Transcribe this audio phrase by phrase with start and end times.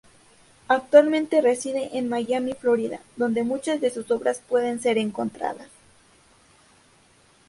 [0.67, 5.67] Actualmente reside en Miami, Florida, donde muchas de sus obras pueden ser encontradas.